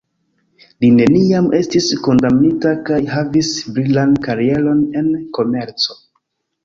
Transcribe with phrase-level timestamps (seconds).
[0.83, 5.99] Li neniam estis kondamnita kaj havis brilan karieron en komerco.